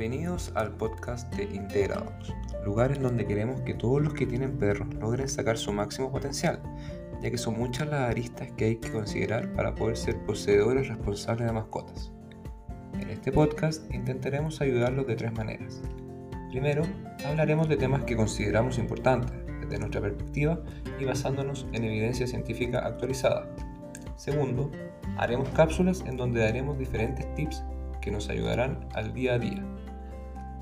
Bienvenidos 0.00 0.50
al 0.54 0.72
podcast 0.76 1.30
de 1.34 1.44
Integrados, 1.54 2.34
lugar 2.64 2.90
en 2.90 3.02
donde 3.02 3.26
queremos 3.26 3.60
que 3.60 3.74
todos 3.74 4.00
los 4.00 4.14
que 4.14 4.24
tienen 4.24 4.56
perros 4.56 4.88
logren 4.94 5.28
sacar 5.28 5.58
su 5.58 5.74
máximo 5.74 6.10
potencial, 6.10 6.58
ya 7.20 7.30
que 7.30 7.36
son 7.36 7.58
muchas 7.58 7.86
las 7.86 8.08
aristas 8.08 8.50
que 8.56 8.64
hay 8.64 8.76
que 8.76 8.90
considerar 8.90 9.52
para 9.52 9.74
poder 9.74 9.98
ser 9.98 10.16
poseedores 10.24 10.88
responsables 10.88 11.46
de 11.46 11.52
mascotas. 11.52 12.12
En 12.98 13.10
este 13.10 13.30
podcast 13.30 13.92
intentaremos 13.92 14.62
ayudarlos 14.62 15.06
de 15.06 15.16
tres 15.16 15.34
maneras. 15.34 15.82
Primero, 16.48 16.84
hablaremos 17.26 17.68
de 17.68 17.76
temas 17.76 18.04
que 18.04 18.16
consideramos 18.16 18.78
importantes 18.78 19.36
desde 19.60 19.78
nuestra 19.78 20.00
perspectiva 20.00 20.58
y 20.98 21.04
basándonos 21.04 21.66
en 21.74 21.84
evidencia 21.84 22.26
científica 22.26 22.78
actualizada. 22.86 23.54
Segundo, 24.16 24.70
haremos 25.18 25.50
cápsulas 25.50 26.00
en 26.06 26.16
donde 26.16 26.40
daremos 26.40 26.78
diferentes 26.78 27.34
tips 27.34 27.62
que 28.00 28.10
nos 28.10 28.30
ayudarán 28.30 28.88
al 28.94 29.12
día 29.12 29.34
a 29.34 29.38
día. 29.38 29.62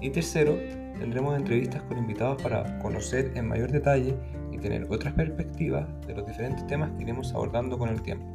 Y 0.01 0.11
tercero, 0.11 0.57
tendremos 0.99 1.37
entrevistas 1.37 1.83
con 1.83 1.99
invitados 1.99 2.41
para 2.43 2.79
conocer 2.79 3.33
en 3.35 3.49
mayor 3.49 3.73
detalle 3.73 4.15
y 4.53 4.59
tener 4.59 4.87
otras 4.91 5.15
perspectivas 5.15 5.87
de 6.07 6.15
los 6.15 6.27
diferentes 6.27 6.67
temas 6.67 6.91
que 6.93 7.03
iremos 7.03 7.33
abordando 7.35 7.77
con 7.79 7.89
el 7.89 8.01
tiempo. 8.03 8.27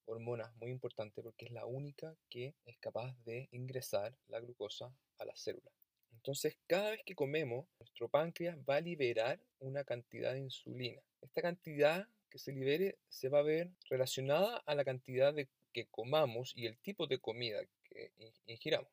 hormona 0.09 0.51
muy 0.57 0.71
importante 0.71 1.21
porque 1.21 1.45
es 1.45 1.51
la 1.51 1.65
única 1.65 2.15
que 2.29 2.55
es 2.65 2.77
capaz 2.79 3.15
de 3.25 3.47
ingresar 3.51 4.15
la 4.27 4.39
glucosa 4.39 4.93
a 5.17 5.25
la 5.25 5.35
célula. 5.35 5.71
Entonces, 6.11 6.57
cada 6.67 6.91
vez 6.91 7.01
que 7.05 7.15
comemos, 7.15 7.67
nuestro 7.79 8.09
páncreas 8.09 8.57
va 8.69 8.77
a 8.77 8.81
liberar 8.81 9.39
una 9.59 9.83
cantidad 9.83 10.33
de 10.33 10.39
insulina. 10.39 11.01
Esta 11.21 11.41
cantidad 11.41 12.07
que 12.29 12.39
se 12.39 12.51
libere 12.51 12.97
se 13.07 13.29
va 13.29 13.39
a 13.39 13.43
ver 13.43 13.71
relacionada 13.89 14.57
a 14.65 14.75
la 14.75 14.83
cantidad 14.83 15.33
de 15.33 15.47
que 15.71 15.87
comamos 15.87 16.53
y 16.55 16.65
el 16.65 16.77
tipo 16.79 17.07
de 17.07 17.19
comida 17.19 17.61
que 17.83 18.11
ingiramos. 18.47 18.91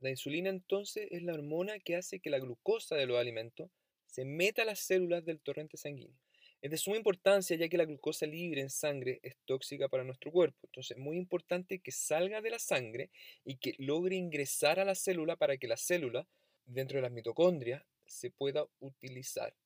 La 0.00 0.10
insulina 0.10 0.50
entonces 0.50 1.08
es 1.10 1.22
la 1.22 1.34
hormona 1.34 1.78
que 1.78 1.96
hace 1.96 2.20
que 2.20 2.30
la 2.30 2.38
glucosa 2.38 2.96
de 2.96 3.06
los 3.06 3.18
alimentos 3.18 3.70
se 4.06 4.24
meta 4.24 4.62
a 4.62 4.64
las 4.64 4.80
células 4.80 5.24
del 5.24 5.40
torrente 5.40 5.76
sanguíneo. 5.76 6.18
Es 6.62 6.70
de 6.70 6.78
suma 6.78 6.96
importancia 6.96 7.56
ya 7.56 7.68
que 7.68 7.76
la 7.76 7.84
glucosa 7.84 8.24
libre 8.24 8.60
en 8.60 8.70
sangre 8.70 9.18
es 9.24 9.36
tóxica 9.44 9.88
para 9.88 10.04
nuestro 10.04 10.30
cuerpo. 10.30 10.60
Entonces 10.68 10.96
es 10.96 11.02
muy 11.02 11.16
importante 11.16 11.80
que 11.80 11.90
salga 11.90 12.40
de 12.40 12.50
la 12.50 12.60
sangre 12.60 13.10
y 13.44 13.56
que 13.56 13.74
logre 13.78 14.14
ingresar 14.14 14.78
a 14.78 14.84
la 14.84 14.94
célula 14.94 15.34
para 15.34 15.56
que 15.56 15.66
la 15.66 15.76
célula, 15.76 16.24
dentro 16.64 16.98
de 16.98 17.02
las 17.02 17.10
mitocondrias, 17.10 17.82
se 18.06 18.30
pueda 18.30 18.64
utilizar. 18.78 19.56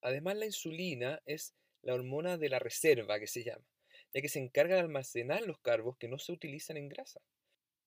Además 0.00 0.36
la 0.36 0.46
insulina 0.46 1.20
es 1.26 1.54
la 1.82 1.94
hormona 1.94 2.38
de 2.38 2.48
la 2.48 2.60
reserva 2.60 3.18
que 3.18 3.26
se 3.26 3.42
llama, 3.42 3.66
ya 4.12 4.20
que 4.20 4.28
se 4.28 4.38
encarga 4.38 4.76
de 4.76 4.82
almacenar 4.82 5.42
los 5.42 5.58
carbos 5.58 5.96
que 5.96 6.06
no 6.06 6.18
se 6.18 6.30
utilizan 6.30 6.76
en 6.76 6.88
grasa. 6.88 7.20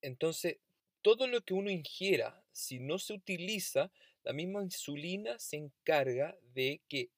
Entonces, 0.01 0.57
todo 1.01 1.27
lo 1.27 1.39
que 1.41 1.53
uno 1.53 1.71
ingiera, 1.71 2.43
si 2.51 2.79
no 2.79 2.99
se 2.99 3.13
utiliza, 3.13 3.93
la 4.23 4.33
misma 4.33 4.61
insulina 4.61 5.39
se 5.39 5.55
encarga 5.55 6.37
de 6.53 6.81
que 6.89 7.11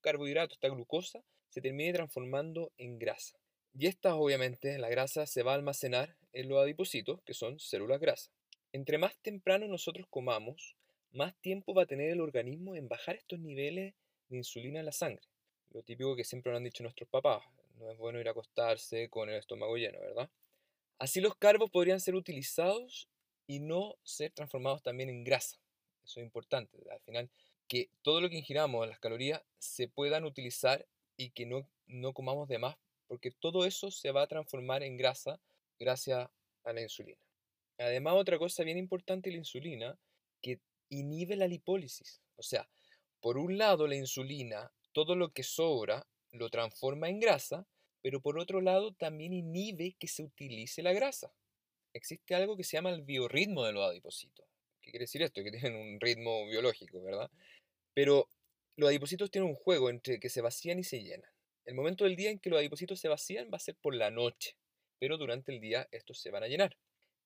carbohidratos, 0.00 0.56
esta 0.56 0.68
glucosa, 0.68 1.22
se 1.48 1.60
termine 1.60 1.92
transformando 1.92 2.72
en 2.78 2.98
grasa. 2.98 3.36
Y 3.76 3.86
esta, 3.86 4.14
obviamente, 4.14 4.78
la 4.78 4.88
grasa 4.88 5.26
se 5.26 5.42
va 5.42 5.52
a 5.52 5.54
almacenar 5.56 6.16
en 6.32 6.48
los 6.48 6.62
adipocitos, 6.62 7.22
que 7.22 7.34
son 7.34 7.58
células 7.58 8.00
grasas. 8.00 8.30
Entre 8.72 8.98
más 8.98 9.16
temprano 9.18 9.68
nosotros 9.68 10.06
comamos, 10.10 10.76
más 11.12 11.34
tiempo 11.40 11.74
va 11.74 11.82
a 11.82 11.86
tener 11.86 12.10
el 12.10 12.20
organismo 12.20 12.74
en 12.74 12.88
bajar 12.88 13.16
estos 13.16 13.38
niveles 13.38 13.94
de 14.28 14.36
insulina 14.36 14.80
en 14.80 14.86
la 14.86 14.92
sangre. 14.92 15.22
Lo 15.72 15.82
típico 15.82 16.16
que 16.16 16.24
siempre 16.24 16.50
nos 16.50 16.58
han 16.58 16.64
dicho 16.64 16.82
nuestros 16.82 17.08
papás, 17.08 17.44
no 17.78 17.90
es 17.90 17.98
bueno 17.98 18.20
ir 18.20 18.28
a 18.28 18.32
acostarse 18.32 19.08
con 19.08 19.28
el 19.28 19.36
estómago 19.36 19.76
lleno, 19.76 20.00
¿verdad? 20.00 20.28
Así 20.98 21.20
los 21.20 21.36
carbos 21.36 21.70
podrían 21.70 22.00
ser 22.00 22.14
utilizados 22.14 23.08
y 23.46 23.60
no 23.60 23.96
ser 24.02 24.32
transformados 24.32 24.82
también 24.82 25.08
en 25.08 25.24
grasa. 25.24 25.56
Eso 26.04 26.20
es 26.20 26.24
importante. 26.24 26.78
Al 26.90 27.00
final, 27.00 27.30
que 27.68 27.90
todo 28.02 28.20
lo 28.20 28.28
que 28.28 28.38
ingiramos, 28.38 28.86
las 28.88 28.98
calorías, 28.98 29.42
se 29.58 29.88
puedan 29.88 30.24
utilizar 30.24 30.86
y 31.16 31.30
que 31.30 31.46
no, 31.46 31.68
no 31.86 32.12
comamos 32.12 32.48
de 32.48 32.58
más, 32.58 32.76
porque 33.06 33.30
todo 33.30 33.64
eso 33.64 33.90
se 33.90 34.10
va 34.10 34.22
a 34.22 34.26
transformar 34.26 34.82
en 34.82 34.96
grasa 34.96 35.40
gracias 35.78 36.28
a 36.64 36.72
la 36.72 36.82
insulina. 36.82 37.18
Además, 37.78 38.14
otra 38.14 38.38
cosa 38.38 38.62
bien 38.62 38.78
importante 38.78 39.30
la 39.30 39.38
insulina, 39.38 39.98
que 40.40 40.60
inhibe 40.88 41.36
la 41.36 41.48
lipólisis. 41.48 42.20
O 42.36 42.42
sea, 42.42 42.68
por 43.20 43.38
un 43.38 43.58
lado 43.58 43.86
la 43.86 43.96
insulina, 43.96 44.72
todo 44.92 45.16
lo 45.16 45.32
que 45.32 45.42
sobra, 45.42 46.06
lo 46.30 46.50
transforma 46.50 47.08
en 47.08 47.20
grasa, 47.20 47.66
pero 48.02 48.20
por 48.20 48.38
otro 48.38 48.60
lado 48.60 48.92
también 48.92 49.32
inhibe 49.32 49.96
que 49.98 50.08
se 50.08 50.22
utilice 50.22 50.82
la 50.82 50.92
grasa. 50.92 51.32
Existe 51.92 52.34
algo 52.34 52.56
que 52.56 52.64
se 52.64 52.76
llama 52.76 52.90
el 52.90 53.02
biorritmo 53.02 53.64
de 53.64 53.72
los 53.72 53.88
adipocitos. 53.88 54.46
¿Qué 54.84 54.90
quiere 54.90 55.04
decir 55.04 55.22
esto? 55.22 55.42
Que 55.42 55.50
tienen 55.50 55.74
un 55.76 55.98
ritmo 55.98 56.46
biológico, 56.46 57.02
¿verdad? 57.02 57.30
Pero 57.94 58.28
los 58.76 58.88
adipocitos 58.88 59.30
tienen 59.30 59.48
un 59.48 59.56
juego 59.56 59.88
entre 59.88 60.20
que 60.20 60.28
se 60.28 60.42
vacían 60.42 60.78
y 60.78 60.84
se 60.84 61.02
llenan. 61.02 61.30
El 61.64 61.74
momento 61.74 62.04
del 62.04 62.16
día 62.16 62.30
en 62.30 62.38
que 62.38 62.50
los 62.50 62.58
adipocitos 62.58 63.00
se 63.00 63.08
vacían 63.08 63.48
va 63.52 63.56
a 63.56 63.60
ser 63.60 63.76
por 63.76 63.94
la 63.94 64.10
noche, 64.10 64.56
pero 64.98 65.16
durante 65.16 65.52
el 65.52 65.60
día 65.60 65.88
estos 65.90 66.20
se 66.20 66.30
van 66.30 66.42
a 66.42 66.48
llenar. 66.48 66.76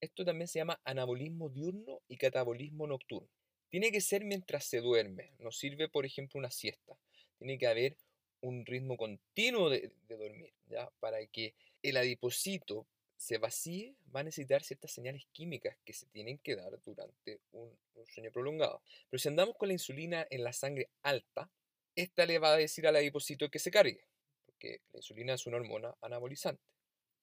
Esto 0.01 0.25
también 0.25 0.47
se 0.47 0.61
llama 0.61 0.81
anabolismo 0.85 1.49
diurno 1.49 2.01
y 2.07 2.17
catabolismo 2.17 2.87
nocturno. 2.87 3.29
Tiene 3.71 3.91
que 3.91 4.01
ser 4.01 4.25
mientras 4.25 4.65
se 4.65 4.81
duerme. 4.81 5.33
Nos 5.41 5.59
sirve, 5.59 5.89
por 5.89 6.07
ejemplo, 6.07 6.39
una 6.39 6.53
siesta. 6.53 6.97
Tiene 7.39 7.59
que 7.59 7.67
haber 7.67 7.97
un 8.41 8.65
ritmo 8.65 8.97
continuo 8.97 9.69
de, 9.69 9.91
de 10.07 10.17
dormir, 10.17 10.53
¿ya? 10.67 10.89
Para 11.01 11.27
que 11.27 11.55
el 11.83 11.97
adipocito 11.97 12.87
se 13.19 13.37
vacíe, 13.37 13.97
va 14.15 14.21
a 14.21 14.23
necesitar 14.23 14.63
ciertas 14.63 14.93
señales 14.93 15.27
químicas 15.33 15.77
que 15.85 15.93
se 15.93 16.07
tienen 16.07 16.39
que 16.39 16.55
dar 16.55 16.81
durante 16.83 17.41
un, 17.53 17.77
sueño 18.07 18.31
prolongado. 18.31 18.81
Pero 19.11 19.19
si 19.19 19.29
andamos 19.29 19.57
con 19.57 19.69
la 19.69 19.75
insulina 19.75 20.27
en 20.31 20.45
la 20.45 20.53
sangre 20.53 20.89
alta, 21.03 21.51
esta 21.97 22.25
le 22.25 22.39
va 22.39 22.53
a 22.53 22.57
decir 22.57 22.87
al 22.87 22.95
adipocito 22.95 23.51
que 23.51 23.59
se 23.59 23.73
cargue, 23.73 24.07
porque 24.47 24.83
la 24.93 25.01
insulina 25.01 25.35
es 25.35 25.47
una 25.47 25.57
hormona 25.57 25.95
anabolizante. 26.01 26.63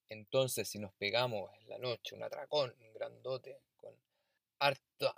Entonces, 0.10 0.68
si 0.68 0.80
nos 0.80 0.94
pegamos 0.94 1.50
en 1.62 1.70
la 1.70 1.80
noche 1.80 2.14
un 2.14 2.24
atracón 2.24 2.76
un 2.80 2.94
grandote 2.94 3.62
con 3.78 3.96
hartos 4.60 5.14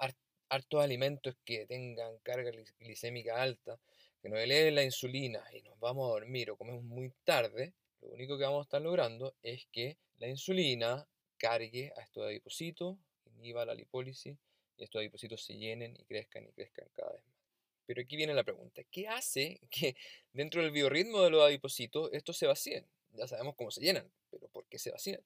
harto 0.50 0.80
alimentos 0.80 1.36
que 1.44 1.66
tengan 1.66 2.20
carga 2.20 2.52
glicémica 2.80 3.42
alta, 3.42 3.80
que 4.22 4.30
nos 4.30 4.40
eleven 4.40 4.76
la 4.76 4.84
insulina 4.84 5.44
y 5.54 5.62
nos 5.64 5.78
vamos 5.80 6.08
a 6.08 6.14
dormir 6.14 6.52
o 6.52 6.56
comemos 6.56 6.84
muy 6.84 7.12
tarde, 7.26 7.74
lo 8.02 8.10
único 8.10 8.38
que 8.38 8.46
vamos 8.46 8.60
a 8.60 8.64
estar 8.64 8.82
logrando 8.82 9.36
es 9.42 9.68
que 9.72 9.98
la 10.18 10.28
insulina 10.28 11.08
cargue 11.38 11.92
a 11.96 12.02
estos 12.02 12.26
adipocitos, 12.26 12.98
inhiba 13.26 13.66
la 13.66 13.74
lipólisis 13.74 14.38
y 14.78 14.84
estos 14.84 15.00
adipocitos 15.00 15.44
se 15.44 15.58
llenen 15.58 15.96
y 15.96 16.04
crezcan 16.06 16.46
y 16.46 16.52
crezcan 16.52 16.88
cada 16.94 17.14
vez 17.14 17.24
más. 17.26 17.38
Pero 17.86 18.02
aquí 18.02 18.18
viene 18.18 18.34
la 18.34 18.44
pregunta, 18.44 18.84
¿qué 18.92 19.08
hace 19.08 19.60
que 19.70 19.96
dentro 20.34 20.62
del 20.62 20.72
biorritmo 20.72 21.22
de 21.22 21.30
los 21.30 21.44
adipocitos 21.44 22.10
estos 22.14 22.38
se 22.38 22.48
vacíen? 22.48 22.86
Ya 23.14 23.28
sabemos 23.28 23.56
cómo 23.56 23.72
se 23.72 23.82
llenan, 23.82 24.12
pero 24.30 24.48
¿por 24.50 24.66
qué 24.68 24.78
se 24.78 24.92
vacían? 24.92 25.22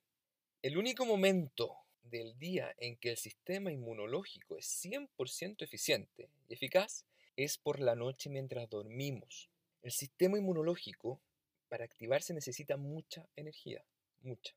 El 0.61 0.77
único 0.77 1.05
momento 1.05 1.75
del 2.03 2.37
día 2.37 2.73
en 2.77 2.97
que 2.97 3.11
el 3.11 3.17
sistema 3.17 3.71
inmunológico 3.71 4.57
es 4.57 4.65
100% 4.85 5.63
eficiente 5.63 6.29
y 6.47 6.53
eficaz 6.53 7.05
es 7.35 7.57
por 7.57 7.79
la 7.79 7.95
noche 7.95 8.29
mientras 8.29 8.69
dormimos. 8.69 9.49
El 9.81 9.91
sistema 9.91 10.37
inmunológico, 10.37 11.19
para 11.69 11.85
activarse, 11.85 12.33
necesita 12.33 12.77
mucha 12.77 13.27
energía, 13.35 13.83
mucha. 14.21 14.53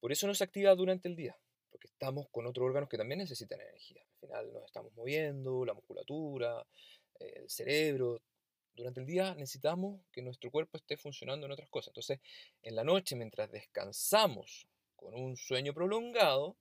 Por 0.00 0.12
eso 0.12 0.26
no 0.26 0.34
se 0.34 0.44
activa 0.44 0.74
durante 0.74 1.08
el 1.08 1.16
día, 1.16 1.36
porque 1.70 1.88
estamos 1.88 2.28
con 2.30 2.46
otros 2.46 2.66
órganos 2.66 2.88
que 2.88 2.98
también 2.98 3.18
necesitan 3.18 3.60
energía. 3.60 4.02
Al 4.02 4.20
final 4.20 4.52
nos 4.52 4.64
estamos 4.64 4.92
moviendo, 4.94 5.64
la 5.64 5.74
musculatura, 5.74 6.64
el 7.18 7.48
cerebro. 7.48 8.20
Durante 8.74 9.00
el 9.00 9.06
día 9.06 9.34
necesitamos 9.34 10.00
que 10.12 10.22
nuestro 10.22 10.50
cuerpo 10.50 10.76
esté 10.76 10.96
funcionando 10.96 11.46
en 11.46 11.52
otras 11.52 11.68
cosas. 11.68 11.88
Entonces, 11.88 12.20
en 12.62 12.76
la 12.76 12.84
noche, 12.84 13.16
mientras 13.16 13.50
descansamos 13.50 14.68
con 14.94 15.14
un 15.14 15.36
sueño 15.36 15.74
prolongado, 15.74 16.56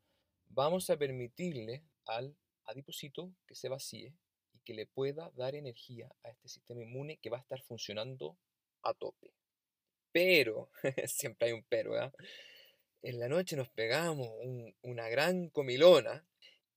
vamos 0.50 0.90
a 0.90 0.98
permitirle 0.98 1.83
al 2.06 2.36
adipocito 2.66 3.31
que 3.45 3.56
se 3.56 3.69
vacíe 3.69 4.13
y 4.54 4.60
que 4.60 4.74
le 4.74 4.86
pueda 4.86 5.31
dar 5.36 5.56
energía 5.56 6.10
a 6.24 6.30
este 6.30 6.48
sistema 6.48 6.81
inmune 6.81 7.18
que 7.18 7.30
va 7.30 7.38
a 7.38 7.42
estar 7.42 7.62
funcionando 7.62 8.38
a 8.83 8.94
tope. 8.94 9.31
Pero, 10.12 10.69
siempre 11.07 11.50
hay 11.50 11.54
un 11.54 11.63
pero, 11.69 11.92
¿verdad? 11.92 12.13
En 13.07 13.19
la 13.19 13.30
noche 13.30 13.56
nos 13.56 13.69
pegamos 13.69 14.30
una 14.81 15.07
gran 15.07 15.48
comilona 15.48 16.27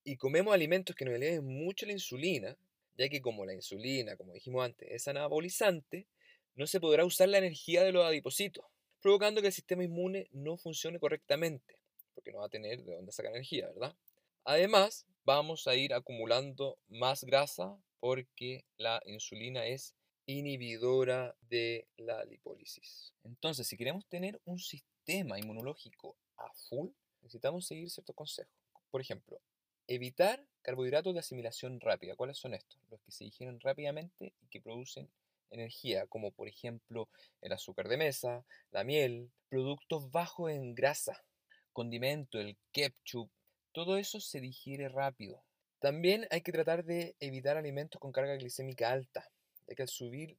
y 0.04 0.16
comemos 0.16 0.54
alimentos 0.54 0.94
que 0.94 1.04
nos 1.04 1.14
eleven 1.14 1.44
mucho 1.44 1.86
la 1.86 1.92
insulina, 1.92 2.56
ya 2.96 3.08
que 3.08 3.20
como 3.20 3.44
la 3.44 3.52
insulina, 3.52 4.16
como 4.16 4.32
dijimos 4.32 4.64
antes, 4.64 4.88
es 4.92 5.08
anabolizante, 5.08 6.06
no 6.54 6.68
se 6.68 6.78
podrá 6.78 7.04
usar 7.04 7.30
la 7.30 7.38
energía 7.38 7.82
de 7.82 7.90
los 7.90 8.06
adipocitos, 8.06 8.64
provocando 9.00 9.40
que 9.40 9.48
el 9.48 9.52
sistema 9.52 9.82
inmune 9.82 10.28
no 10.30 10.56
funcione 10.56 11.00
correctamente 11.00 11.80
porque 12.14 12.30
no 12.30 12.38
va 12.38 12.46
a 12.46 12.48
tener 12.48 12.84
de 12.84 12.94
dónde 12.94 13.10
sacar 13.10 13.32
energía, 13.32 13.66
¿verdad? 13.66 13.96
Además, 14.44 15.06
vamos 15.24 15.66
a 15.66 15.74
ir 15.74 15.92
acumulando 15.92 16.78
más 16.86 17.24
grasa 17.24 17.76
porque 17.98 18.64
la 18.76 19.02
insulina 19.04 19.66
es 19.66 19.96
inhibidora 20.26 21.34
de 21.48 21.88
la 21.96 22.24
lipólisis. 22.24 23.14
Entonces, 23.24 23.66
si 23.66 23.76
queremos 23.76 24.06
tener 24.06 24.40
un 24.44 24.60
sistema 24.60 24.99
inmunológico 25.12 26.16
a 26.36 26.52
full, 26.68 26.88
necesitamos 27.22 27.66
seguir 27.66 27.90
ciertos 27.90 28.16
consejos. 28.16 28.52
Por 28.90 29.00
ejemplo, 29.00 29.40
evitar 29.86 30.44
carbohidratos 30.62 31.14
de 31.14 31.20
asimilación 31.20 31.80
rápida. 31.80 32.16
¿Cuáles 32.16 32.38
son 32.38 32.54
estos? 32.54 32.78
Los 32.90 33.00
que 33.00 33.12
se 33.12 33.24
digieren 33.24 33.60
rápidamente 33.60 34.32
y 34.42 34.46
que 34.48 34.60
producen 34.60 35.10
energía, 35.50 36.06
como 36.06 36.30
por 36.30 36.48
ejemplo 36.48 37.08
el 37.40 37.52
azúcar 37.52 37.88
de 37.88 37.96
mesa, 37.96 38.44
la 38.70 38.84
miel, 38.84 39.30
productos 39.48 40.10
bajos 40.10 40.52
en 40.52 40.74
grasa, 40.74 41.24
condimento, 41.72 42.38
el 42.38 42.56
ketchup, 42.72 43.30
todo 43.72 43.96
eso 43.96 44.20
se 44.20 44.40
digiere 44.40 44.88
rápido. 44.88 45.42
También 45.80 46.26
hay 46.30 46.42
que 46.42 46.52
tratar 46.52 46.84
de 46.84 47.16
evitar 47.20 47.56
alimentos 47.56 48.00
con 48.00 48.12
carga 48.12 48.36
glicémica 48.36 48.90
alta, 48.90 49.28
ya 49.66 49.74
que 49.74 49.82
al 49.82 49.88
subir 49.88 50.36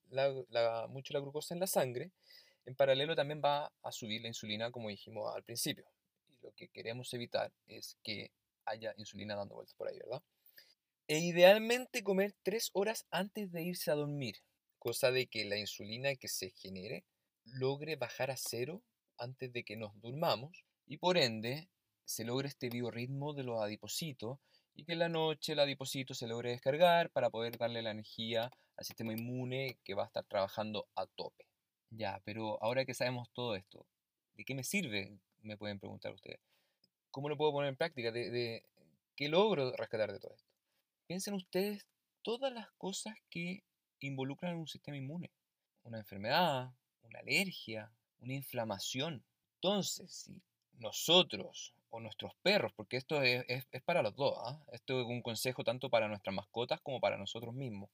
mucho 0.90 1.14
la 1.14 1.20
glucosa 1.20 1.54
en 1.54 1.60
la 1.60 1.68
sangre, 1.68 2.12
en 2.66 2.76
paralelo 2.76 3.16
también 3.16 3.42
va 3.44 3.72
a 3.82 3.92
subir 3.92 4.22
la 4.22 4.28
insulina, 4.28 4.72
como 4.72 4.90
dijimos 4.90 5.34
al 5.36 5.44
principio. 5.44 5.86
Y 6.30 6.38
lo 6.42 6.52
que 6.54 6.70
queremos 6.70 7.14
evitar 7.14 7.52
es 7.68 7.98
que 8.04 8.32
haya 8.66 8.94
insulina 8.98 9.36
dando 9.36 9.56
vueltas 9.56 9.76
por 9.76 9.88
ahí, 9.88 9.98
¿verdad? 10.00 10.22
E 11.08 11.20
idealmente 11.20 12.04
comer 12.04 12.36
tres 12.44 12.70
horas 12.74 13.06
antes 13.12 13.52
de 13.52 13.64
irse 13.64 13.92
a 13.92 13.96
dormir, 13.96 14.38
cosa 14.80 15.12
de 15.12 15.28
que 15.28 15.46
la 15.46 15.58
insulina 15.58 16.16
que 16.16 16.28
se 16.28 16.52
genere 16.52 17.04
logre 17.44 17.96
bajar 17.96 18.32
a 18.32 18.38
cero 18.38 18.84
antes 19.18 19.52
de 19.52 19.64
que 19.64 19.76
nos 19.76 20.00
durmamos 20.00 20.64
y 20.88 20.98
por 20.98 21.18
ende 21.18 21.70
se 22.06 22.24
logra 22.24 22.48
este 22.48 22.70
biorritmo 22.70 23.34
de 23.34 23.44
los 23.44 23.62
adipocitos 23.62 24.40
y 24.74 24.86
que 24.86 24.94
en 24.94 25.00
la 25.00 25.10
noche 25.10 25.54
el 25.54 25.60
adipocito 25.60 26.14
se 26.14 26.28
logre 26.28 26.52
descargar 26.52 27.10
para 27.12 27.30
poder 27.30 27.58
darle 27.58 27.82
la 27.82 27.92
energía 27.92 28.52
al 28.78 28.86
sistema 28.86 29.14
inmune 29.14 29.80
que 29.84 29.94
va 29.94 30.04
a 30.04 30.08
estar 30.08 30.24
trabajando 30.26 30.88
a 30.96 31.06
tope. 31.08 31.51
Ya, 31.92 32.22
pero 32.26 32.62
ahora 32.64 32.86
que 32.86 32.94
sabemos 32.94 33.30
todo 33.34 33.56
esto, 33.56 33.86
¿de 34.36 34.46
qué 34.46 34.56
me 34.56 34.64
sirve? 34.64 35.20
Me 35.42 35.58
pueden 35.58 35.80
preguntar 35.80 36.14
ustedes. 36.14 36.40
¿Cómo 37.12 37.30
lo 37.30 37.38
puedo 37.38 37.52
poner 37.52 37.70
en 37.70 37.76
práctica? 37.76 38.12
¿De, 38.12 38.30
de 38.30 38.66
qué 39.16 39.30
logro 39.30 39.76
rescatar 39.76 40.12
de 40.12 40.20
todo 40.20 40.34
esto? 40.34 40.50
Piensen 41.08 41.34
ustedes 41.34 41.86
todas 42.22 42.54
las 42.54 42.72
cosas 42.78 43.16
que 43.30 43.64
involucran 44.00 44.56
un 44.56 44.68
sistema 44.68 44.98
inmune. 44.98 45.32
Una 45.84 46.00
enfermedad, 46.00 46.72
una 47.04 47.20
alergia, 47.20 47.92
una 48.20 48.34
inflamación. 48.34 49.24
Entonces, 49.56 50.12
si 50.12 50.42
nosotros 50.80 51.74
o 51.90 52.00
nuestros 52.00 52.34
perros, 52.42 52.72
porque 52.74 52.98
esto 52.98 53.22
es, 53.22 53.66
para 53.84 54.02
los 54.02 54.16
dos, 54.16 54.38
¿ah? 54.46 54.60
esto 54.72 55.02
es 55.02 55.08
un 55.08 55.22
consejo 55.22 55.64
tanto 55.64 55.90
para 55.90 56.08
nuestras 56.08 56.34
mascotas 56.34 56.80
como 56.82 57.00
para 57.00 57.18
nosotros 57.18 57.54
mismos. 57.54 57.90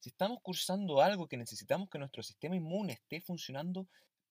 Si 0.00 0.10
estamos 0.10 0.38
cursando 0.42 1.00
algo 1.00 1.26
que 1.26 1.36
necesitamos 1.36 1.88
que 1.90 1.98
nuestro 1.98 2.22
sistema 2.22 2.56
inmune 2.56 2.92
esté 2.92 3.20
funcionando, 3.20 3.88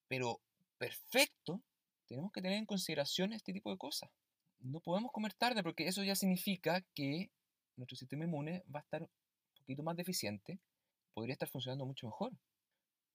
pero 0.08 0.40
perfecto, 0.78 1.62
tenemos 2.08 2.32
que 2.32 2.42
tener 2.42 2.58
en 2.58 2.66
consideración 2.66 3.34
este 3.34 3.52
tipo 3.52 3.70
de 3.72 3.78
cosas. 3.78 4.10
No 4.60 4.80
podemos 4.80 5.12
comer 5.12 5.34
tarde 5.34 5.64
porque 5.64 5.88
eso 5.88 6.04
ya 6.04 6.16
significa 6.16 6.82
que 6.94 7.30
nuestro 7.76 7.98
sistema 7.98 8.24
inmune 8.24 8.64
va 8.74 8.80
a 8.80 8.84
estar 8.84 9.02
un 9.04 9.10
poquito 9.60 9.84
más 9.84 9.96
deficiente, 9.98 10.60
podría 11.14 11.34
estar 11.34 11.50
funcionando 11.50 11.86
mucho 11.86 12.08
mejor. 12.08 12.32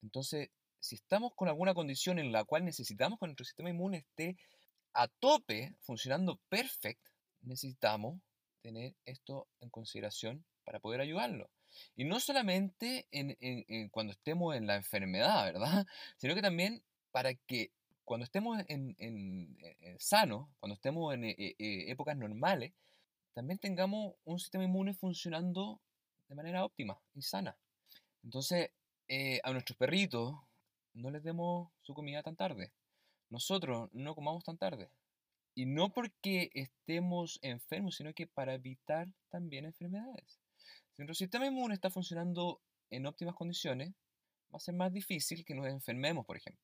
Entonces, 0.01 0.49
si 0.79 0.95
estamos 0.95 1.33
con 1.35 1.47
alguna 1.47 1.73
condición 1.73 2.19
en 2.19 2.31
la 2.31 2.43
cual 2.43 2.65
necesitamos 2.65 3.19
que 3.19 3.25
nuestro 3.25 3.45
sistema 3.45 3.69
inmune 3.69 3.97
esté 3.97 4.37
a 4.93 5.07
tope, 5.07 5.75
funcionando 5.81 6.39
perfecto, 6.49 7.09
necesitamos 7.41 8.21
tener 8.61 8.95
esto 9.05 9.47
en 9.59 9.69
consideración 9.69 10.45
para 10.65 10.79
poder 10.79 11.01
ayudarlo. 11.01 11.49
Y 11.95 12.05
no 12.05 12.19
solamente 12.19 13.07
en, 13.11 13.89
cuando 13.89 14.13
estemos 14.13 14.55
en 14.55 14.67
la 14.67 14.75
enfermedad, 14.75 15.45
¿verdad? 15.45 15.85
Sino 16.17 16.35
que 16.35 16.41
también 16.41 16.83
para 17.11 17.33
que 17.33 17.71
cuando 18.03 18.25
estemos 18.25 18.59
en, 18.67 18.95
en 18.99 19.57
eh, 19.61 19.95
sanos, 19.99 20.47
cuando 20.59 20.75
estemos 20.75 21.13
en 21.13 21.25
eh, 21.25 21.35
eh, 21.37 21.55
épocas 21.91 22.17
normales, 22.17 22.73
también 23.33 23.59
tengamos 23.59 24.15
un 24.25 24.39
sistema 24.39 24.63
inmune 24.63 24.93
funcionando 24.93 25.79
de 26.27 26.35
manera 26.35 26.65
óptima 26.65 26.99
y 27.15 27.21
sana. 27.21 27.57
Entonces, 28.23 28.69
a 29.43 29.51
nuestros 29.51 29.77
perritos 29.77 30.35
no 30.93 31.11
les 31.11 31.23
demos 31.23 31.69
su 31.81 31.93
comida 31.93 32.23
tan 32.23 32.35
tarde 32.35 32.71
nosotros 33.33 33.89
no 33.93 34.13
comamos 34.13 34.43
tan 34.43 34.59
tarde. 34.59 34.91
Y 35.55 35.65
no 35.65 35.91
porque 35.91 36.51
estemos 36.53 37.39
enfermos, 37.41 37.95
sino 37.95 38.13
que 38.13 38.27
para 38.27 38.53
evitar 38.53 39.07
también 39.29 39.65
enfermedades. 39.65 40.39
Si 40.95 41.01
nuestro 41.01 41.15
sistema 41.15 41.47
inmune 41.47 41.73
está 41.73 41.89
funcionando 41.89 42.61
en 42.91 43.07
óptimas 43.07 43.33
condiciones, 43.33 43.93
va 44.53 44.57
a 44.57 44.59
ser 44.59 44.75
más 44.75 44.93
difícil 44.93 45.43
que 45.43 45.55
nos 45.55 45.65
enfermemos, 45.65 46.23
por 46.23 46.37
ejemplo. 46.37 46.63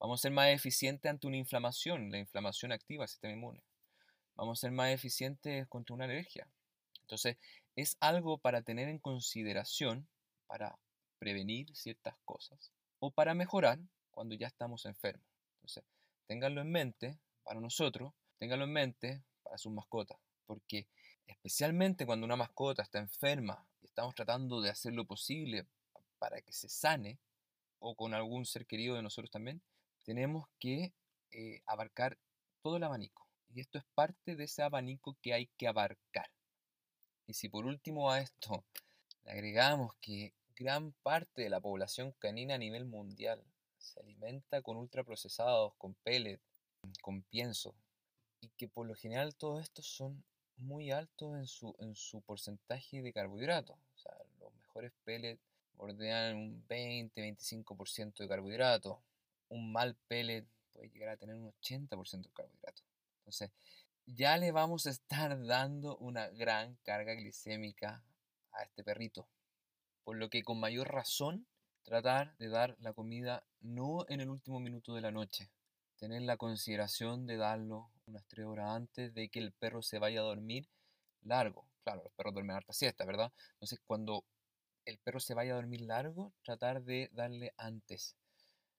Vamos 0.00 0.20
a 0.20 0.22
ser 0.22 0.32
más 0.32 0.48
eficientes 0.48 1.10
ante 1.10 1.26
una 1.26 1.36
inflamación, 1.36 2.10
la 2.10 2.18
inflamación 2.18 2.72
activa 2.72 3.04
el 3.04 3.10
sistema 3.10 3.34
inmune. 3.34 3.62
Vamos 4.36 4.58
a 4.58 4.60
ser 4.62 4.70
más 4.70 4.90
eficientes 4.90 5.66
contra 5.68 5.94
una 5.94 6.06
alergia. 6.06 6.48
Entonces, 7.02 7.36
es 7.76 7.98
algo 8.00 8.38
para 8.38 8.62
tener 8.62 8.88
en 8.88 8.98
consideración 8.98 10.08
para 10.46 10.78
prevenir 11.18 11.74
ciertas 11.76 12.14
cosas 12.24 12.72
o 13.00 13.10
para 13.10 13.34
mejorar 13.34 13.78
cuando 14.10 14.34
ya 14.34 14.46
estamos 14.46 14.86
enfermos. 14.86 15.26
Entonces, 15.56 15.84
ténganlo 16.26 16.62
en 16.62 16.70
mente 16.70 17.18
para 17.42 17.60
nosotros, 17.60 18.14
ténganlo 18.38 18.64
en 18.64 18.72
mente 18.72 19.22
para 19.42 19.58
sus 19.58 19.72
mascotas, 19.72 20.18
porque 20.46 20.86
especialmente 21.28 22.06
cuando 22.06 22.26
una 22.26 22.36
mascota 22.36 22.82
está 22.82 22.98
enferma 22.98 23.64
y 23.80 23.86
estamos 23.86 24.14
tratando 24.14 24.60
de 24.60 24.70
hacer 24.70 24.94
lo 24.94 25.04
posible 25.04 25.66
para 26.18 26.40
que 26.40 26.52
se 26.52 26.68
sane, 26.68 27.18
o 27.78 27.94
con 27.94 28.12
algún 28.12 28.44
ser 28.44 28.66
querido 28.66 28.96
de 28.96 29.02
nosotros 29.02 29.30
también, 29.30 29.62
tenemos 30.02 30.48
que 30.58 30.92
eh, 31.30 31.62
abarcar 31.66 32.18
todo 32.60 32.78
el 32.78 32.82
abanico. 32.82 33.28
Y 33.54 33.60
esto 33.60 33.78
es 33.78 33.84
parte 33.94 34.34
de 34.34 34.44
ese 34.44 34.62
abanico 34.62 35.16
que 35.22 35.32
hay 35.32 35.46
que 35.56 35.68
abarcar. 35.68 36.30
Y 37.26 37.34
si 37.34 37.48
por 37.48 37.66
último 37.66 38.10
a 38.10 38.20
esto 38.20 38.64
le 39.24 39.32
agregamos 39.32 39.94
que 40.00 40.34
gran 40.56 40.92
parte 41.02 41.42
de 41.42 41.50
la 41.50 41.60
población 41.60 42.12
canina 42.18 42.54
a 42.54 42.58
nivel 42.58 42.84
mundial 42.84 43.44
se 43.76 44.00
alimenta 44.00 44.60
con 44.60 44.76
ultraprocesados, 44.76 45.74
con 45.78 45.94
pellet, 46.02 46.40
con 47.00 47.22
pienso, 47.22 47.74
y 48.40 48.48
que 48.56 48.68
por 48.68 48.86
lo 48.86 48.94
general 48.94 49.36
todos 49.36 49.62
estos 49.62 49.86
son 49.86 50.24
muy 50.58 50.90
altos 50.90 51.36
en 51.36 51.46
su, 51.46 51.74
en 51.78 51.94
su 51.94 52.20
porcentaje 52.20 53.02
de 53.02 53.12
carbohidratos. 53.12 53.76
O 53.76 53.98
sea, 53.98 54.12
los 54.40 54.54
mejores 54.54 54.92
pellets 55.04 55.40
bordean 55.74 56.36
un 56.36 56.64
20-25% 56.68 58.18
de 58.18 58.28
carbohidratos. 58.28 58.98
Un 59.48 59.72
mal 59.72 59.96
pellet 60.08 60.44
puede 60.72 60.90
llegar 60.90 61.10
a 61.10 61.16
tener 61.16 61.36
un 61.36 61.52
80% 61.62 62.22
de 62.22 62.34
carbohidratos. 62.34 62.84
Entonces, 63.20 63.50
ya 64.06 64.36
le 64.36 64.52
vamos 64.52 64.86
a 64.86 64.90
estar 64.90 65.44
dando 65.46 65.96
una 65.98 66.28
gran 66.28 66.76
carga 66.82 67.14
glicémica 67.14 68.02
a 68.52 68.62
este 68.62 68.82
perrito. 68.82 69.28
Por 70.04 70.16
lo 70.16 70.30
que 70.30 70.42
con 70.42 70.58
mayor 70.58 70.88
razón 70.88 71.46
tratar 71.82 72.36
de 72.38 72.48
dar 72.48 72.76
la 72.80 72.92
comida 72.92 73.44
no 73.60 74.04
en 74.08 74.20
el 74.20 74.30
último 74.30 74.60
minuto 74.60 74.94
de 74.94 75.00
la 75.00 75.10
noche, 75.10 75.50
tener 75.98 76.22
la 76.22 76.36
consideración 76.36 77.26
de 77.26 77.36
darlo 77.36 77.90
unas 78.06 78.24
tres 78.26 78.46
horas 78.46 78.70
antes 78.70 79.12
de 79.14 79.28
que 79.28 79.40
el 79.40 79.52
perro 79.52 79.82
se 79.82 79.98
vaya 79.98 80.20
a 80.20 80.24
dormir 80.24 80.68
largo. 81.22 81.66
Claro, 81.84 82.02
los 82.04 82.12
perros 82.12 82.34
duermen 82.34 82.56
harta 82.56 82.72
siesta, 82.72 83.04
¿verdad? 83.04 83.32
Entonces, 83.54 83.80
cuando 83.86 84.24
el 84.84 84.98
perro 84.98 85.20
se 85.20 85.34
vaya 85.34 85.52
a 85.52 85.56
dormir 85.56 85.82
largo, 85.82 86.32
tratar 86.42 86.82
de 86.82 87.10
darle 87.12 87.52
antes. 87.56 88.16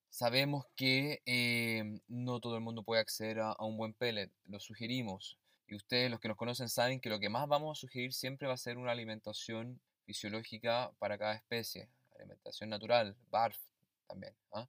Sabemos 0.10 0.66
que 0.76 1.22
eh, 1.26 2.00
no 2.08 2.40
todo 2.40 2.56
el 2.56 2.62
mundo 2.62 2.84
puede 2.84 3.02
acceder 3.02 3.40
a, 3.42 3.56
un 3.60 3.78
buen 3.78 3.94
pellet, 3.94 4.32
lo 4.46 4.60
sugerimos. 4.60 5.38
Y 5.68 5.76
ustedes, 5.76 6.10
los 6.10 6.20
que 6.20 6.30
nos 6.30 6.38
conocen, 6.38 6.68
saben 6.68 7.00
que 7.00 7.10
lo 7.10 7.20
que 7.20 7.30
más 7.30 7.48
vamos 7.48 7.78
a 7.78 7.80
sugerir 7.80 8.14
siempre 8.14 8.48
va 8.48 8.56
a 8.56 8.58
ser 8.58 8.78
una 8.78 8.92
alimentación 8.92 9.80
fisiológica 10.06 10.92
para 10.98 11.18
cada 11.18 11.36
especie. 11.36 11.90
Alimentación 12.18 12.70
natural, 12.70 13.16
BARF 13.30 13.60
también. 14.08 14.34
¿ah? 14.52 14.68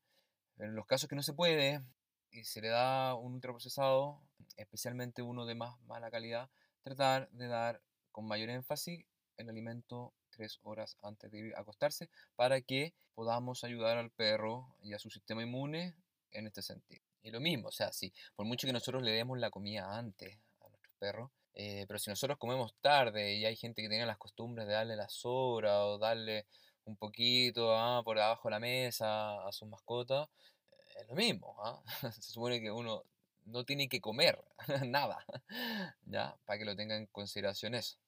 En 0.59 0.75
los 0.75 0.87
casos 0.87 1.09
que 1.09 1.17
no 1.17 1.23
se 1.23 1.33
puede 1.33 1.81
y 2.31 2.45
se 2.45 2.61
le 2.61 2.69
da 2.69 3.15
un 3.15 3.35
ultraprocesado, 3.35 4.21
especialmente 4.57 5.23
uno 5.23 5.47
de 5.47 5.55
más 5.55 5.81
mala 5.83 6.11
calidad, 6.11 6.49
tratar 6.83 7.29
de 7.31 7.49
dar 7.49 7.81
con 8.13 8.27
mayor 8.27 8.51
énfasis 8.51 9.05
el 9.37 9.49
alimento 9.49 10.13
tres 10.31 10.59
horas 10.63 10.97
antes 11.03 11.31
de 11.31 11.53
acostarse 11.57 12.09
para 12.37 12.61
que 12.61 12.95
podamos 13.15 13.65
ayudar 13.65 13.99
al 13.99 14.11
perro 14.11 14.75
y 14.83 14.95
a 14.95 14.99
su 14.99 15.11
sistema 15.11 15.43
inmune 15.43 15.95
en 16.33 16.47
este 16.47 16.63
sentido. 16.63 17.03
Y 17.23 17.31
lo 17.31 17.41
mismo, 17.41 17.69
o 17.69 17.73
sea, 17.73 17.93
si 17.93 18.13
por 18.35 18.47
mucho 18.47 18.67
que 18.67 18.73
nosotros 18.73 19.03
le 19.03 19.13
demos 19.13 19.39
la 19.39 19.51
comida 19.51 19.97
antes 19.97 20.39
a 20.61 20.69
nuestros 20.69 20.95
perros, 20.99 21.31
eh, 21.55 21.85
pero 21.87 21.99
si 21.99 22.09
nosotros 22.09 22.39
comemos 22.39 22.75
tarde 22.81 23.35
y 23.35 23.45
hay 23.45 23.57
gente 23.57 23.83
que 23.83 23.89
tiene 23.89 24.07
las 24.07 24.19
costumbres 24.19 24.67
de 24.67 24.75
darle 24.75 24.97
la 24.97 25.09
sobra 25.09 25.85
o 25.85 25.99
darle 25.99 26.47
un 26.85 26.97
poquito 26.97 27.77
ah, 27.77 28.03
por 28.05 28.19
abajo 28.19 28.49
de 28.49 28.53
la 28.53 28.61
mesa 28.61 29.47
a 29.47 29.53
sus 29.53 29.69
mascotas, 29.69 30.29
es 30.99 31.09
lo 31.09 31.15
mismo. 31.15 31.57
¿ah? 31.63 31.83
Se 32.13 32.23
supone 32.23 32.61
que 32.61 32.71
uno 32.71 33.05
no 33.47 33.65
tiene 33.65 33.89
que 33.89 34.01
comer 34.01 34.43
nada, 34.87 35.25
¿ya? 36.07 36.37
Para 36.45 36.59
que 36.59 36.65
lo 36.65 36.77
tengan 36.77 36.99
en 37.03 37.07
consideración 37.07 37.75
eso. 37.75 37.99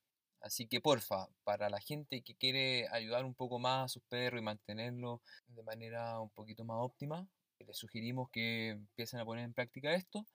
Así 0.41 0.67
que 0.67 0.81
porfa, 0.81 1.29
para 1.45 1.71
la 1.71 1.81
gente 1.81 2.23
que 2.23 2.35
quiere 2.35 2.89
ayudar 2.89 3.25
un 3.25 3.35
poco 3.35 3.59
más 3.61 3.85
a 3.85 3.89
sus 3.89 4.03
perros 4.03 4.41
y 4.41 4.45
mantenerlo 4.45 5.23
de 5.47 5.63
manera 5.63 6.21
un 6.21 6.31
poquito 6.31 6.65
más 6.65 6.79
óptima, 6.81 7.29
les 7.61 7.77
sugerimos 7.77 8.29
que 8.31 8.71
empiecen 8.71 9.21
a 9.21 9.25
poner 9.25 9.45
en 9.45 9.55
práctica 9.55 9.95
esto. 9.95 10.27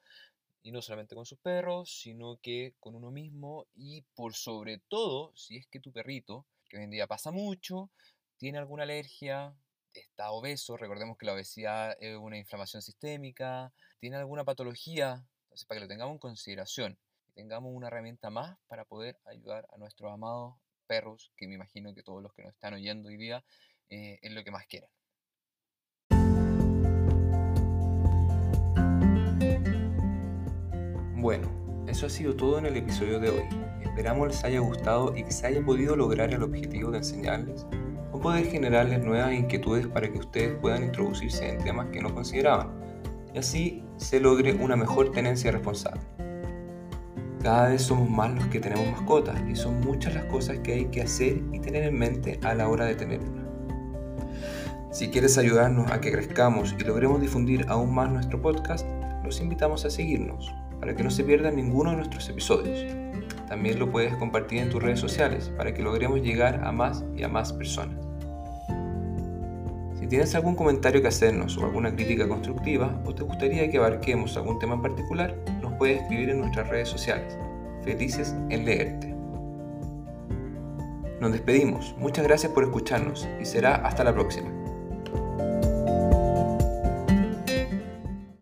Y 0.64 0.72
no 0.72 0.82
solamente 0.82 1.16
con 1.16 1.26
sus 1.26 1.40
perros, 1.40 2.00
sino 2.02 2.38
que 2.38 2.74
con 2.80 2.96
uno 2.96 3.12
mismo 3.12 3.68
y 3.76 4.02
por 4.16 4.34
sobre 4.34 4.80
todo, 4.90 5.34
si 5.36 5.58
es 5.58 5.68
que 5.68 5.80
tu 5.80 5.92
perrito, 5.92 6.46
que 6.70 6.78
hoy 6.78 6.84
en 6.84 6.90
día 6.90 7.08
pasa 7.08 7.32
mucho, 7.32 7.90
tiene 8.38 8.58
alguna 8.58 8.84
alergia, 8.84 9.56
está 10.00 10.32
obeso, 10.32 10.78
recordemos 10.78 11.18
que 11.18 11.26
la 11.26 11.34
obesidad 11.34 11.96
es 12.00 12.18
una 12.18 12.38
inflamación 12.38 12.82
sistémica, 12.82 13.72
tiene 14.00 14.18
alguna 14.18 14.44
patología, 14.44 15.26
para 15.68 15.80
que 15.80 15.86
lo 15.86 15.88
tengamos 15.88 16.14
en 16.14 16.20
consideración 16.20 17.00
y 17.28 17.32
tengamos 17.34 17.72
una 17.74 17.88
herramienta 17.88 18.30
más 18.30 18.58
para 18.68 18.86
poder 18.86 19.18
ayudar 19.26 19.68
a 19.72 19.78
nuestros 19.78 20.12
amados 20.12 20.56
perros, 20.86 21.32
que 21.36 21.48
me 21.48 21.56
imagino 21.56 21.94
que 21.94 22.04
todos 22.04 22.22
los 22.22 22.34
que 22.34 22.44
nos 22.44 22.54
están 22.54 22.74
oyendo 22.74 23.10
hoy 23.10 23.18
día 23.18 23.44
eh, 23.90 24.20
es 24.22 24.32
lo 24.32 24.44
que 24.44 24.52
más 24.52 24.66
quieren. 24.68 24.90
Bueno, 31.20 31.86
eso 31.88 32.06
ha 32.06 32.10
sido 32.10 32.36
todo 32.36 32.60
en 32.60 32.68
el 32.68 32.78
episodio 32.78 33.20
de 33.20 33.30
hoy. 33.30 33.44
Esperamos 33.82 34.28
les 34.28 34.44
haya 34.44 34.60
gustado 34.60 35.18
y 35.18 35.24
que 35.24 35.32
se 35.32 35.48
haya 35.48 35.66
podido 35.66 35.96
lograr 35.96 36.34
el 36.34 36.44
objetivo 36.44 36.92
de 36.92 37.00
enseñarles 37.00 37.66
poder 38.20 38.46
generarles 38.46 39.04
nuevas 39.04 39.34
inquietudes 39.34 39.88
para 39.88 40.12
que 40.12 40.20
ustedes 40.20 40.56
puedan 40.60 40.84
introducirse 40.84 41.50
en 41.50 41.64
temas 41.64 41.88
que 41.88 42.02
no 42.02 42.14
consideraban 42.14 42.70
y 43.34 43.40
así 43.40 43.84
se 43.98 44.20
logre 44.20 44.54
una 44.54 44.76
mejor 44.76 45.12
tenencia 45.12 45.52
responsable. 45.52 46.02
Cada 47.42 47.70
vez 47.70 47.84
somos 47.84 48.10
más 48.10 48.34
los 48.34 48.48
que 48.48 48.60
tenemos 48.60 48.88
mascotas 48.92 49.40
y 49.48 49.56
son 49.56 49.80
muchas 49.82 50.16
las 50.16 50.26
cosas 50.26 50.60
que 50.60 50.74
hay 50.74 50.86
que 50.86 51.02
hacer 51.02 51.42
y 51.54 51.60
tener 51.60 51.84
en 51.84 51.98
mente 51.98 52.40
a 52.44 52.54
la 52.54 52.68
hora 52.68 52.86
de 52.86 52.96
tener 52.96 53.22
una. 53.22 53.46
Si 54.92 55.10
quieres 55.10 55.38
ayudarnos 55.38 55.92
a 55.92 56.02
que 56.02 56.12
crezcamos 56.12 56.76
y 56.78 56.84
logremos 56.84 57.22
difundir 57.22 57.66
aún 57.70 57.94
más 57.94 58.12
nuestro 58.12 58.42
podcast, 58.42 58.88
los 59.24 59.40
invitamos 59.40 59.86
a 59.86 59.90
seguirnos 59.90 60.54
para 60.80 60.96
que 60.96 61.04
no 61.04 61.12
se 61.12 61.24
pierdan 61.24 61.56
ninguno 61.56 61.92
de 61.92 61.98
nuestros 61.98 62.28
episodios. 62.30 62.86
También 63.48 63.80
lo 63.80 63.90
puedes 63.90 64.16
compartir 64.16 64.60
en 64.60 64.70
tus 64.70 64.82
redes 64.82 65.00
sociales 65.00 65.52
para 65.56 65.74
que 65.74 65.84
logremos 65.84 66.22
llegar 66.22 66.62
a 66.64 66.72
más 66.72 67.06
y 67.16 67.24
a 67.24 67.30
más 67.30 67.54
personas. 67.54 68.07
Si 70.08 70.12
tienes 70.12 70.34
algún 70.36 70.56
comentario 70.56 71.02
que 71.02 71.10
hacernos 71.10 71.58
o 71.58 71.66
alguna 71.66 71.94
crítica 71.94 72.30
constructiva 72.30 72.98
o 73.06 73.14
te 73.14 73.24
gustaría 73.24 73.70
que 73.70 73.78
abarquemos 73.78 74.38
algún 74.38 74.58
tema 74.58 74.76
en 74.76 74.82
particular, 74.82 75.36
nos 75.62 75.74
puedes 75.74 76.02
escribir 76.02 76.30
en 76.30 76.40
nuestras 76.40 76.70
redes 76.70 76.88
sociales. 76.88 77.38
Felices 77.84 78.34
en 78.50 78.64
leerte. 78.64 79.14
Nos 81.20 81.34
despedimos, 81.34 81.94
muchas 81.98 82.24
gracias 82.24 82.54
por 82.54 82.64
escucharnos 82.64 83.28
y 83.42 83.44
será 83.44 83.76
hasta 83.86 84.06
la 84.06 84.14
próxima. 84.14 84.57